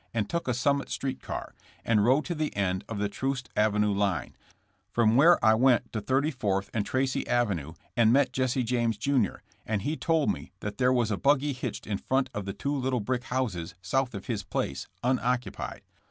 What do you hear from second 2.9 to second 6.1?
the Troost avenue line, from where I went to